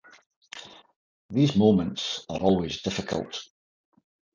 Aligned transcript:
These 1.29 1.55
moments 1.55 2.25
are 2.27 2.39
always 2.39 2.81
difficult. 2.81 3.39